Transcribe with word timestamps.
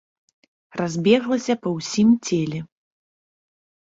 Разбеглася 0.81 1.53
па 1.65 1.69
ўсім 1.77 2.09
целе. 2.31 2.59